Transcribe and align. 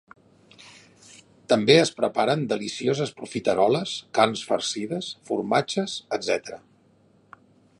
També 1.51 1.75
es 1.81 1.91
preparen 1.99 2.47
delicioses 2.53 3.13
profiteroles, 3.19 3.93
carns 4.21 4.41
farcides, 4.53 5.11
formatges, 5.29 5.99
etc. 6.19 6.57